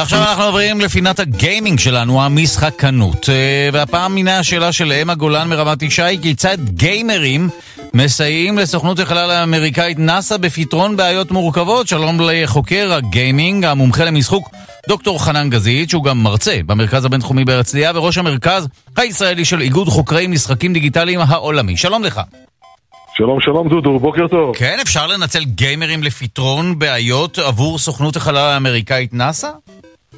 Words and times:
ועכשיו 0.00 0.18
אנחנו 0.18 0.44
עוברים 0.44 0.80
לפינת 0.80 1.20
הגיימינג 1.20 1.78
שלנו, 1.78 2.22
המשחקנות. 2.22 3.28
אה, 3.28 3.68
והפעם 3.72 4.14
מינה 4.14 4.38
השאלה 4.38 4.72
של 4.72 4.92
אמה 4.92 5.14
גולן 5.14 5.48
מרמת 5.48 5.82
ישי, 5.82 6.22
כיצד 6.22 6.58
גיימרים 6.68 7.48
מסייעים 7.94 8.58
לסוכנות 8.58 8.98
החלל 8.98 9.30
האמריקאית 9.30 9.98
נאס"א 9.98 10.36
בפתרון 10.36 10.96
בעיות 10.96 11.30
מורכבות. 11.30 11.88
שלום 11.88 12.18
לחוקר 12.20 12.92
הגיימינג, 12.92 13.64
המומחה 13.64 14.04
למשחוק, 14.04 14.48
דוקטור 14.88 15.24
חנן 15.24 15.50
גזית, 15.50 15.90
שהוא 15.90 16.04
גם 16.04 16.22
מרצה 16.22 16.60
במרכז 16.66 17.04
הבינתחומי 17.04 17.44
בהרצליה, 17.44 17.92
וראש 17.94 18.18
המרכז 18.18 18.68
הישראלי 18.96 19.44
של 19.44 19.60
איגוד 19.60 19.88
חוקרי 19.88 20.26
משחקים 20.26 20.72
דיגיטליים 20.72 21.20
העולמי. 21.20 21.76
שלום 21.76 22.04
לך. 22.04 22.20
שלום 23.14 23.40
שלום 23.40 23.68
דודו, 23.68 23.98
בוקר 23.98 24.28
טוב. 24.28 24.56
כן, 24.56 24.76
אפשר 24.82 25.06
לנצל 25.06 25.44
גיימרים 25.44 26.02
לפתרון 26.02 26.78
בעיות 26.78 27.38
עבור 27.38 27.78
סוכנות 27.78 28.16
החלל 28.16 28.36
האמריקאית 28.36 29.14
נאס"א? 29.14 29.48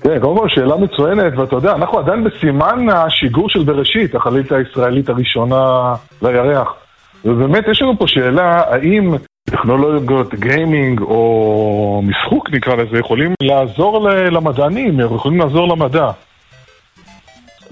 כן, 0.03 0.21
קודם 0.21 0.39
כל 0.39 0.49
שאלה 0.49 0.77
מצוינת, 0.77 1.33
ואתה 1.37 1.57
יודע, 1.57 1.73
אנחנו 1.73 1.99
עדיין 1.99 2.25
בסימן 2.25 2.87
השיגור 2.93 3.49
של 3.49 3.63
בראשית, 3.63 4.15
החללית 4.15 4.53
הישראלית 4.53 5.09
הראשונה 5.09 5.95
לירח. 6.23 6.75
ובאמת 7.25 7.65
יש 7.71 7.83
לנו 7.83 7.99
פה 7.99 8.07
שאלה, 8.07 8.63
האם 8.69 9.15
טכנולוגיות 9.45 10.35
גיימינג 10.35 11.01
או 11.01 12.03
משחוק 12.05 12.51
נקרא 12.51 12.75
לזה, 12.75 12.99
יכולים 12.99 13.35
לעזור 13.43 14.09
למדענים, 14.09 15.01
יכולים 15.01 15.41
לעזור 15.41 15.69
למדע. 15.69 16.11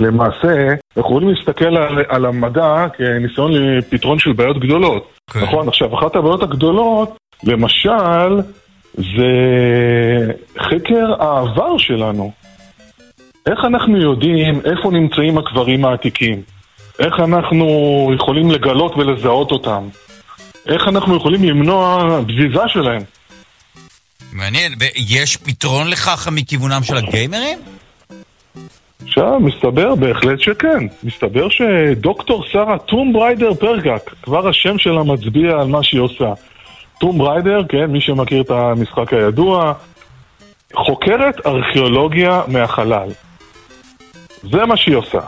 למעשה, 0.01 0.69
אנחנו 0.97 1.01
יכולים 1.01 1.29
להסתכל 1.29 1.77
על, 1.77 2.05
על 2.09 2.27
המדע 2.27 2.87
כניסיון 2.97 3.53
לפתרון 3.53 4.19
של 4.19 4.33
בעיות 4.33 4.59
גדולות. 4.61 5.03
Okay. 5.03 5.33
כן. 5.33 5.41
נכון? 5.41 5.69
עכשיו, 5.69 5.95
אחת 5.99 6.17
הבעיות 6.17 6.43
הגדולות, 6.43 7.17
למשל, 7.45 8.41
זה 8.95 9.33
חקר 10.71 11.23
העבר 11.23 11.79
שלנו. 11.79 12.33
איך 13.47 13.59
אנחנו 13.65 13.97
יודעים 13.97 14.61
איפה 14.65 14.91
נמצאים 14.91 15.39
הקברים 15.39 15.85
העתיקים? 15.85 16.43
איך 16.99 17.21
אנחנו 17.21 17.67
יכולים 18.15 18.51
לגלות 18.51 18.97
ולזהות 18.97 19.51
אותם? 19.51 19.89
איך 20.67 20.89
אנחנו 20.89 21.17
יכולים 21.17 21.45
למנוע 21.45 22.21
בזיזה 22.21 22.69
שלהם? 22.69 23.03
מעניין, 24.33 24.73
ויש 24.79 25.37
פתרון 25.37 25.89
לכך 25.89 26.29
מכיוונם 26.33 26.81
של 26.83 26.97
הגיימרים? 26.97 27.59
עכשיו, 29.05 29.41
מסתבר 29.41 29.95
בהחלט 29.95 30.41
שכן. 30.41 30.87
מסתבר 31.03 31.49
שדוקטור 31.49 32.45
שרה 32.53 32.79
טום 32.79 33.13
בריידר 33.13 33.55
פרגק, 33.55 34.11
כבר 34.23 34.49
השם 34.49 34.79
שלה 34.79 35.03
מצביע 35.03 35.51
על 35.51 35.67
מה 35.67 35.83
שהיא 35.83 36.01
עושה. 36.01 36.33
טום 37.01 37.19
בריידר, 37.19 37.63
כן, 37.69 37.85
מי 37.85 38.01
שמכיר 38.01 38.41
את 38.41 38.51
המשחק 38.51 39.13
הידוע, 39.13 39.73
חוקרת 40.75 41.47
ארכיאולוגיה 41.47 42.43
מהחלל. 42.49 43.09
זה 44.43 44.65
מה 44.67 44.77
שהיא 44.77 44.97
עושה. 44.97 45.21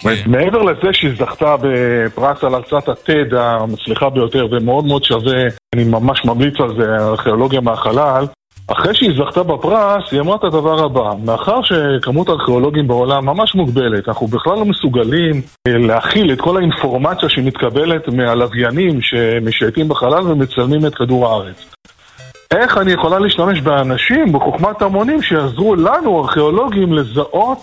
כן. 0.00 0.14
מעבר 0.26 0.62
לזה 0.62 0.88
שהיא 0.92 1.10
זכתה 1.18 1.56
בפרס 1.62 2.44
על 2.44 2.54
הרצאת 2.54 2.88
הטד 2.88 3.34
המצליחה 3.34 4.10
ביותר 4.10 4.46
ומאוד 4.50 4.84
מאוד 4.84 5.04
שווה, 5.04 5.42
אני 5.74 5.84
ממש 5.84 6.24
ממליץ 6.24 6.54
על 6.60 6.68
זה, 6.78 7.04
ארכיאולוגיה 7.04 7.60
מהחלל, 7.60 8.26
אחרי 8.68 8.94
שהיא 8.94 9.10
זכתה 9.18 9.42
בפרס, 9.42 10.12
היא 10.12 10.20
אמרה 10.20 10.36
את 10.36 10.44
הדבר 10.44 10.84
הבא, 10.84 11.10
מאחר 11.24 11.60
שכמות 11.62 12.28
הארכיאולוגים 12.28 12.88
בעולם 12.88 13.26
ממש 13.26 13.54
מוגבלת, 13.54 14.08
אנחנו 14.08 14.26
בכלל 14.26 14.54
לא 14.54 14.64
מסוגלים 14.64 15.42
אה, 15.68 15.78
להכיל 15.78 16.32
את 16.32 16.40
כל 16.40 16.56
האינפורמציה 16.56 17.28
שמתקבלת 17.28 18.08
מהלוויינים 18.08 19.02
שמשייטים 19.02 19.88
בחלל 19.88 20.30
ומצלמים 20.30 20.86
את 20.86 20.94
כדור 20.94 21.28
הארץ. 21.28 21.76
איך 22.50 22.78
אני 22.78 22.92
יכולה 22.92 23.18
להשתמש 23.18 23.60
באנשים, 23.60 24.32
בחוכמת 24.32 24.82
המונים, 24.82 25.22
שיעזרו 25.22 25.74
לנו, 25.74 26.22
ארכיאולוגים, 26.22 26.92
לזהות 26.92 27.58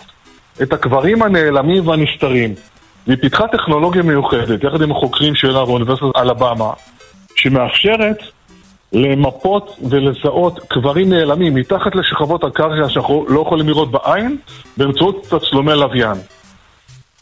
את 0.61 0.73
הקברים 0.73 1.23
הנעלמים 1.23 1.87
והנסתרים? 1.87 2.53
והיא 3.07 3.17
פיתחה 3.21 3.47
טכנולוגיה 3.47 4.01
מיוחדת, 4.01 4.63
יחד 4.63 4.81
עם 4.81 4.91
החוקרים 4.91 5.35
שלה 5.35 5.65
באוניברסיטת 5.65 6.17
אלבמה, 6.17 6.69
שמאפשרת 7.35 8.17
למפות 8.93 9.77
ולזהות 9.89 10.59
קברים 10.67 11.09
נעלמים 11.09 11.55
מתחת 11.55 11.95
לשכבות 11.95 12.43
הקרקע 12.43 12.89
שאנחנו 12.89 13.25
לא 13.29 13.41
יכולים 13.41 13.67
לראות 13.67 13.91
בעין 13.91 14.37
באמצעות 14.77 15.27
תצלומי 15.29 15.73
לוויין. 15.73 16.17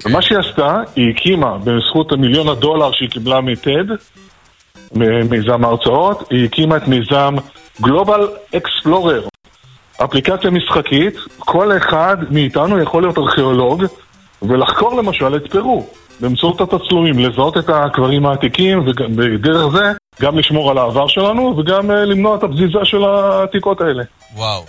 ומה 0.05 0.21
שהיא 0.21 0.37
עשתה, 0.37 0.77
היא 0.95 1.09
הקימה, 1.09 1.57
בזכות 1.57 2.11
המיליון 2.11 2.47
הדולר 2.47 2.91
שהיא 2.91 3.09
קיבלה 3.09 3.41
מטד, 3.41 3.85
מיזם 5.29 5.65
ההרצאות, 5.65 6.27
היא 6.29 6.45
הקימה 6.45 6.77
את 6.77 6.87
מיזם 6.87 7.35
Global 7.79 8.55
Explorer, 8.55 9.27
אפליקציה 10.03 10.49
משחקית, 10.49 11.15
כל 11.39 11.77
אחד 11.77 12.17
מאיתנו 12.29 12.79
יכול 12.79 13.03
להיות 13.03 13.17
ארכיאולוג 13.17 13.83
ולחקור 14.41 14.97
למשל 14.97 15.35
את 15.35 15.51
פרו 15.51 15.87
באמצעות 16.19 16.61
התצלומים, 16.61 17.19
לזהות 17.19 17.57
את 17.57 17.69
הקברים 17.69 18.25
העתיקים 18.25 18.79
ובדרך 18.79 19.67
זה 19.73 19.91
גם 20.21 20.37
לשמור 20.37 20.71
על 20.71 20.77
העבר 20.77 21.07
שלנו 21.07 21.57
וגם 21.57 21.91
אה, 21.91 22.05
למנוע 22.05 22.35
את 22.35 22.43
הבזיזה 22.43 22.79
של 22.83 23.03
העתיקות 23.03 23.81
האלה. 23.81 24.03
וואו. 24.35 24.65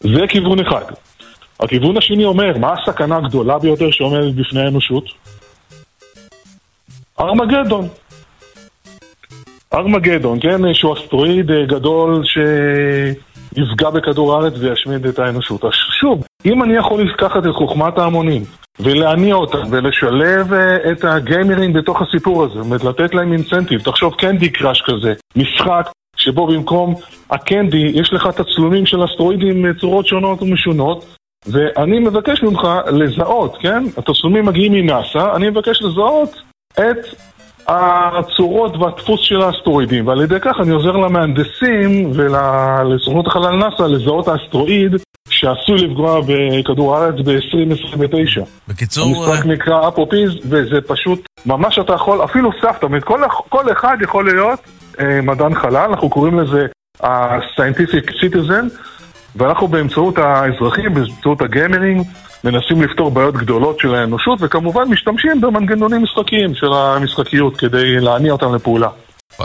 זה 0.00 0.26
כיוון 0.28 0.60
אחד. 0.60 0.84
הכיוון 1.60 1.96
השני 1.96 2.24
אומר, 2.24 2.58
מה 2.58 2.72
הסכנה 2.72 3.16
הגדולה 3.16 3.58
ביותר 3.58 3.90
שעומדת 3.90 4.34
בפני 4.34 4.60
האנושות? 4.60 5.04
ארמגדון. 7.20 7.88
ארמגדון, 9.74 10.38
כן, 10.40 10.74
שהוא 10.74 10.94
אסטרואיד 10.94 11.50
אה, 11.50 11.66
גדול 11.66 12.22
שיפגע 12.24 13.90
בכדור 13.90 14.34
הארץ 14.34 14.52
וישמיד 14.58 15.06
את 15.06 15.18
האנושות. 15.18 15.64
שוב, 16.00 16.24
אם 16.44 16.62
אני 16.62 16.76
יכול 16.76 17.02
לקחת 17.02 17.46
את 17.46 17.52
חוכמת 17.52 17.98
ההמונים 17.98 18.42
ולהניע 18.80 19.34
אותם 19.34 19.62
ולשלב 19.70 20.52
uh, 20.52 20.56
את 20.92 21.04
הגיימרים 21.04 21.72
בתוך 21.72 22.02
הסיפור 22.02 22.44
הזה, 22.44 22.54
זאת 22.54 22.64
אומרת 22.64 22.84
לתת 22.84 23.14
להם 23.14 23.32
אינסנטיב, 23.32 23.80
תחשוב 23.80 24.14
קנדי 24.14 24.48
קראש 24.48 24.82
כזה, 24.86 25.14
משחק 25.36 25.90
שבו 26.16 26.46
במקום 26.46 26.94
הקנדי 27.30 27.90
יש 27.94 28.12
לך 28.12 28.26
תצלומים 28.26 28.86
של 28.86 29.04
אסטרואידים 29.04 29.62
מצורות 29.62 30.06
שונות 30.06 30.42
ומשונות 30.42 31.16
ואני 31.46 31.98
מבקש 31.98 32.42
ממך 32.42 32.68
לזהות, 32.92 33.56
כן? 33.60 33.84
התצלומים 33.96 34.44
מגיעים 34.44 34.72
מנאסא, 34.72 35.36
אני 35.36 35.50
מבקש 35.50 35.82
לזהות 35.82 36.42
את 36.74 37.06
הצורות 37.68 38.76
והדפוס 38.76 39.20
של 39.20 39.40
האסטרואידים, 39.42 40.06
ועל 40.06 40.20
ידי 40.20 40.40
כך 40.40 40.56
אני 40.62 40.70
עוזר 40.70 40.96
למהנדסים 40.96 42.12
ולסוכנות 42.14 43.26
החלל 43.26 43.56
נאסא 43.56 43.82
לזהות 43.82 44.28
האסטרואיד 44.28 44.92
שעשוי 45.28 45.76
לפגוע 45.76 46.20
בכדור 46.26 46.96
הארץ 46.96 47.14
ב-2029. 47.24 48.44
בקיצור... 48.68 49.06
המשחק 49.06 49.46
אה, 49.46 49.52
נקרא 49.52 49.88
אפופיז, 49.88 50.30
וזה 50.44 50.80
פשוט, 50.86 51.26
ממש 51.46 51.78
אתה 51.78 51.92
יכול, 51.92 52.24
אפילו 52.24 52.50
סבתא, 52.62 52.86
כל, 53.04 53.20
כל 53.48 53.72
אחד 53.72 53.96
יכול 54.00 54.24
להיות 54.24 54.60
אה, 55.00 55.20
מדען 55.22 55.54
חלל, 55.54 55.76
אנחנו 55.76 56.10
קוראים 56.10 56.40
לזה 56.40 56.66
ה-scientific 57.02 58.10
citizen, 58.10 58.64
ואנחנו 59.36 59.68
באמצעות 59.68 60.18
האזרחים, 60.18 60.94
באמצעות 60.94 61.40
הגיימרים, 61.42 62.02
מנסים 62.44 62.82
לפתור 62.82 63.10
בעיות 63.10 63.34
גדולות 63.34 63.78
של 63.78 63.94
האנושות, 63.94 64.38
וכמובן 64.42 64.82
משתמשים 64.88 65.40
במנגנונים 65.40 66.02
משחקיים 66.02 66.54
של 66.54 66.72
המשחקיות 66.72 67.56
כדי 67.56 68.00
להניע 68.00 68.32
אותם 68.32 68.54
לפעולה. 68.54 68.88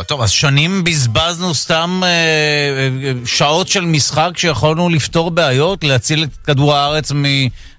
טוב, 0.08 0.22
אז 0.22 0.30
שנים 0.30 0.84
בזבזנו 0.84 1.54
סתם 1.54 1.90
אה, 2.04 2.08
אה, 2.08 3.12
שעות 3.26 3.68
של 3.68 3.82
משחק 3.82 4.38
שיכולנו 4.38 4.90
לפתור 4.90 5.32
בעיות, 5.32 5.84
להציל 5.84 6.24
את 6.24 6.30
כדור 6.46 6.74
הארץ 6.74 7.12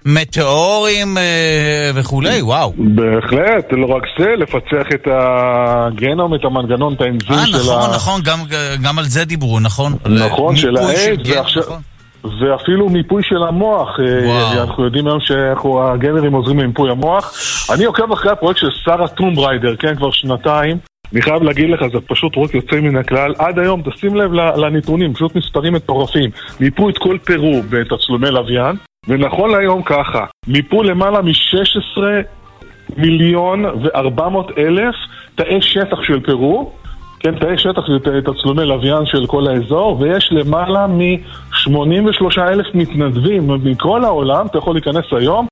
ממטאורים 0.05 1.17
אה, 1.17 1.91
וכולי, 1.95 2.41
וואו. 2.41 2.73
בהחלט, 2.77 3.65
לא 3.71 3.85
רק 3.85 4.03
זה, 4.19 4.33
לפצח 4.37 4.87
את 4.95 5.07
הגנום, 5.11 6.35
את 6.35 6.45
המנגנון, 6.45 6.93
את 6.93 7.01
האנזים 7.01 7.31
אה, 7.31 7.45
של 7.45 7.57
נכון, 7.57 7.79
ה... 7.79 7.85
אה, 7.85 7.95
נכון, 7.95 8.21
גם, 8.23 8.39
גם 8.83 8.99
על 8.99 9.05
זה 9.05 9.25
דיברו, 9.25 9.59
נכון? 9.59 9.93
נכון, 10.05 10.55
של 10.55 10.77
העץ, 10.77 11.19
ועכשיו... 11.25 11.63
נכון. 11.63 11.92
ואפילו 12.39 12.89
מיפוי 12.89 13.23
של 13.23 13.43
המוח, 13.43 13.99
אה, 13.99 14.05
וואו. 14.25 14.63
אנחנו 14.63 14.83
יודעים 14.85 15.07
היום 15.07 15.19
שהגיימרים 15.19 16.33
עוזרים 16.33 16.59
למיפוי 16.59 16.91
המוח. 16.91 17.33
אני 17.73 17.85
עוקב 17.85 18.11
אחרי 18.11 18.31
הפרויקט 18.31 18.59
של 18.59 18.69
שרה 18.71 19.07
Tomb 19.07 19.32
Raider, 19.32 19.75
כן, 19.75 19.95
כבר 19.95 20.11
שנתיים. 20.11 20.77
אני 21.13 21.21
חייב 21.21 21.43
להגיד 21.43 21.69
לך, 21.69 21.81
זה 21.93 21.99
פשוט 22.07 22.35
פרויקט 22.35 22.53
יוצא 22.53 22.75
מן 22.75 22.97
הכלל. 22.97 23.33
עד 23.37 23.59
היום, 23.59 23.81
תשים 23.81 24.15
לב 24.15 24.33
לנתונים, 24.33 25.13
פשוט 25.13 25.35
מספרים 25.35 25.73
מטורפים. 25.73 26.29
מיפו 26.59 26.89
את 26.89 26.97
כל 26.97 27.17
פרו 27.25 27.61
בתצלומי 27.69 28.31
לוויין, 28.31 28.75
ונכון 29.07 29.51
להיום 29.51 29.83
ככה, 29.83 30.25
מיפו 30.47 30.83
למעלה 30.83 31.21
מ-16 31.21 32.01
מיליון 32.97 33.65
ו-400 33.65 34.57
אלף 34.57 34.95
תאי 35.35 35.61
שטח 35.61 36.03
של 36.03 36.19
פרו, 36.19 36.71
כן, 37.19 37.39
תאי 37.39 37.57
שטח 37.57 37.81
זה 37.87 38.21
תצלומי 38.21 38.65
לוויין 38.65 39.05
של 39.05 39.27
כל 39.27 39.47
האזור, 39.47 39.97
ויש 39.99 40.29
למעלה 40.31 40.87
מ-83 41.67 42.41
אלף 42.41 42.67
מתנדבים 42.73 43.47
מכל 43.63 44.03
העולם, 44.03 44.45
אתה 44.45 44.57
יכול 44.57 44.75
להיכנס 44.75 45.05
היום 45.11 45.47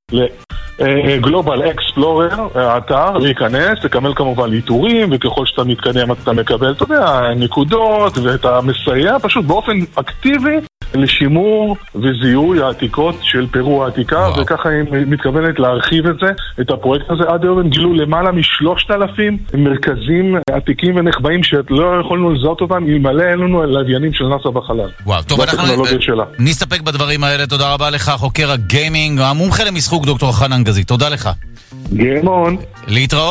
גלובל 1.22 1.69
אקספלורר, 1.72 2.48
האתר, 2.56 3.18
להיכנס, 3.18 3.84
לקבל 3.84 4.13
כמובן 4.16 4.52
עיטורים, 4.54 5.10
וככל 5.12 5.46
שאתה 5.46 5.63
מתקדם 5.63 6.12
אתה 6.12 6.34
מקבל, 6.34 6.72
אתה 6.72 6.84
יודע, 6.84 7.34
נקודות, 7.36 8.18
ואתה 8.18 8.60
מסייע 8.62 9.19
פשוט 9.19 9.46
באופן 9.46 9.78
אקטיבי 9.96 10.58
לשימור 10.94 11.78
וזיהוי 11.96 12.64
העתיקות 12.64 13.16
של 13.22 13.48
פרו 13.52 13.86
העתיקה, 13.86 14.18
וואו. 14.18 14.42
וככה 14.42 14.70
היא 14.70 14.84
מתכוונת 15.08 15.60
להרחיב 15.60 16.08
את 16.08 16.16
זה, 16.22 16.32
את 16.62 16.72
הפרויקט 16.72 17.06
הזה. 17.10 17.24
עד 17.28 17.44
היום 17.44 17.60
הם 17.60 17.70
גילו 17.70 17.94
למעלה 17.94 18.32
משלושת 18.32 18.92
אלפים 18.92 19.38
מרכזים 19.58 20.36
עתיקים 20.50 20.96
ונחבאים 20.96 21.44
שלא 21.44 22.02
יכולנו 22.06 22.32
לזהות 22.32 22.62
אותם 22.62 22.86
אלמלא 22.88 23.24
אין 23.24 23.40
לנו 23.40 23.64
לוויינים 23.64 24.14
של 24.14 24.24
נאס"א 24.24 24.50
בחלל. 24.50 24.90
וואו, 25.06 25.24
טוב, 25.24 25.42
אנחנו. 25.42 25.84
נסתפק 26.40 26.82
בדברים 26.82 27.24
האלה. 27.24 27.48
תודה 27.48 27.74
רבה 27.74 27.90
לך, 27.90 28.12
חוקר 28.18 28.52
הגיימינג, 28.52 29.20
המומחה 29.20 29.64
למשחוק 29.64 30.06
דוקטור 30.06 30.32
חנן 30.38 30.64
גזית. 30.64 30.88
תודה 30.88 31.10
לך. 31.10 31.30
גיימון. 31.94 32.58
להתראות. 32.88 33.22